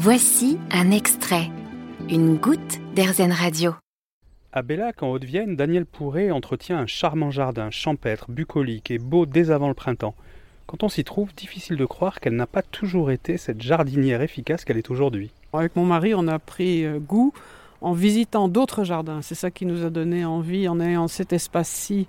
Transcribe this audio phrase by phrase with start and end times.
[0.00, 1.50] Voici un extrait,
[2.08, 3.74] une goutte d'Airzen Radio.
[4.52, 9.50] À Bellac, en Haute-Vienne, Daniel Pourret entretient un charmant jardin champêtre, bucolique et beau dès
[9.50, 10.14] avant le printemps.
[10.68, 14.64] Quand on s'y trouve, difficile de croire qu'elle n'a pas toujours été cette jardinière efficace
[14.64, 15.32] qu'elle est aujourd'hui.
[15.52, 17.32] Avec mon mari, on a pris euh, goût
[17.80, 19.20] en visitant d'autres jardins.
[19.20, 22.06] C'est ça qui nous a donné envie en ayant cet espace-ci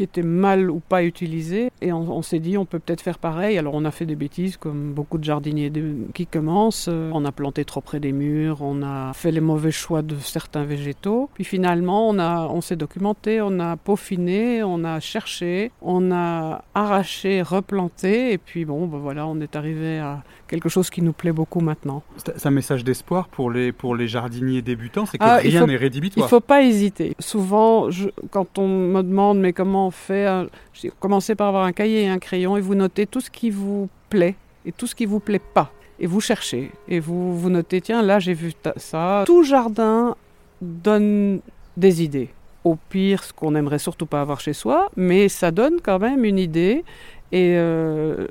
[0.00, 1.70] qui était mal ou pas utilisé.
[1.82, 3.58] Et on, s'est dit, on peut peut-être faire pareil.
[3.58, 5.70] Alors on a fait des bêtises, comme beaucoup de jardiniers
[6.14, 6.88] qui commencent.
[6.88, 10.16] Euh, on a planté trop près des murs, on a fait les mauvais choix de
[10.16, 11.28] certains végétaux.
[11.34, 16.64] Puis finalement, on, a, on s'est documenté, on a peaufiné, on a cherché, on a
[16.74, 18.32] arraché, replanté.
[18.32, 21.60] Et puis bon, ben voilà, on est arrivé à quelque chose qui nous plaît beaucoup
[21.60, 22.02] maintenant.
[22.16, 25.76] C'est un message d'espoir pour les, pour les jardiniers débutants, c'est que ah, rien n'est
[25.76, 26.24] rédhibitoire.
[26.24, 27.14] Il ne faut pas hésiter.
[27.18, 32.04] Souvent, je, quand on me demande, mais comment on fait Commencez par avoir un cahier
[32.04, 35.06] et un crayon et vous notez tout ce qui vous plaît et tout ce qui
[35.06, 35.72] vous plaît pas.
[35.98, 36.70] Et vous cherchez.
[36.88, 39.24] Et vous, vous notez, tiens, là j'ai vu ça.
[39.26, 40.16] Tout jardin
[40.62, 41.40] donne
[41.76, 42.30] des idées.
[42.64, 46.24] Au pire, ce qu'on aimerait surtout pas avoir chez soi, mais ça donne quand même
[46.24, 46.84] une idée.
[47.32, 48.26] Et euh,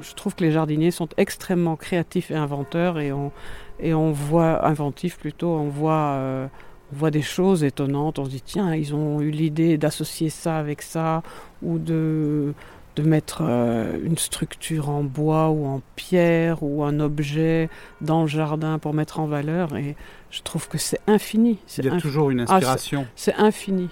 [0.00, 3.32] je trouve que les jardiniers sont extrêmement créatifs et inventeurs et on,
[3.80, 6.46] et on voit, inventif plutôt, on voit, euh,
[6.92, 8.18] on voit des choses étonnantes.
[8.18, 11.22] On se dit, tiens, ils ont eu l'idée d'associer ça avec ça
[11.62, 12.54] ou de,
[12.96, 17.68] de mettre euh, une structure en bois ou en pierre ou un objet
[18.00, 19.76] dans le jardin pour mettre en valeur.
[19.76, 19.96] Et
[20.30, 21.58] je trouve que c'est infini.
[21.78, 23.06] Il y a toujours une ah, inspiration.
[23.16, 23.88] c'est infini.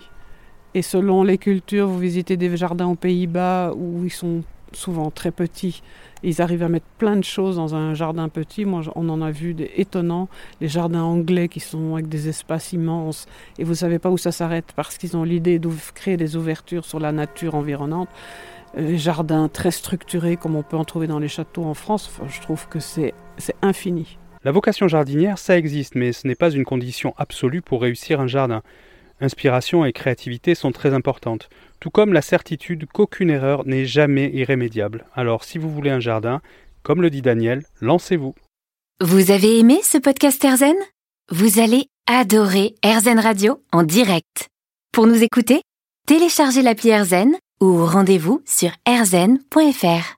[0.75, 4.43] Et selon les cultures, vous visitez des jardins aux Pays-Bas où ils sont
[4.77, 5.83] souvent très petits.
[6.23, 8.65] Ils arrivent à mettre plein de choses dans un jardin petit.
[8.65, 10.29] Moi, on en a vu des étonnants.
[10.61, 13.27] Les jardins anglais qui sont avec des espaces immenses.
[13.59, 16.37] Et vous ne savez pas où ça s'arrête parce qu'ils ont l'idée de créer des
[16.37, 18.09] ouvertures sur la nature environnante.
[18.77, 22.41] Les jardins très structurés comme on peut en trouver dans les châteaux en France, je
[22.41, 23.12] trouve que c'est
[23.61, 24.17] infini.
[24.45, 28.27] La vocation jardinière, ça existe, mais ce n'est pas une condition absolue pour réussir un
[28.27, 28.62] jardin.
[29.23, 35.07] Inspiration et créativité sont très importantes, tout comme la certitude qu'aucune erreur n'est jamais irrémédiable.
[35.14, 36.42] Alors si vous voulez un jardin,
[36.83, 38.35] comme le dit Daniel, lancez-vous.
[39.01, 40.74] Vous avez aimé ce podcast Erzen
[41.30, 44.48] Vous allez adorer Erzen Radio en direct.
[44.92, 45.63] Pour nous écouter,
[46.08, 50.11] téléchargez l'appli Erzen ou rendez-vous sur erzen.fr.